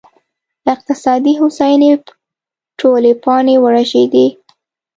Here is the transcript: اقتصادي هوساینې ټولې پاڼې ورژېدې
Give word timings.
اقتصادي 0.73 1.31
هوساینې 1.39 1.91
ټولې 2.79 3.11
پاڼې 3.23 3.55
ورژېدې 3.63 4.27